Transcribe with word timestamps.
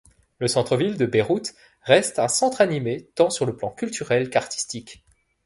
Le 0.39 0.47
centre-ville 0.47 0.97
de 0.97 1.05
Beyrouth 1.05 1.53
reste 1.83 2.17
un 2.17 2.27
centre 2.27 2.61
animé, 2.61 3.11
tant 3.13 3.29
sur 3.29 3.45
le 3.45 3.55
plan 3.55 3.69
culturel 3.69 4.31
qu'artistique. 4.31 5.05